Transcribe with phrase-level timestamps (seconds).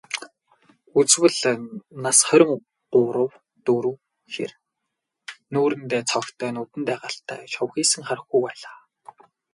[0.99, 1.35] Үзвэл,
[2.03, 2.51] нас хорин
[2.93, 3.31] гурав
[3.65, 3.97] дөрөв
[4.33, 4.51] хэр,
[5.53, 8.77] нүүрэндээ цогтой, нүдэндээ галтай, шавхийсэн хархүү байлаа.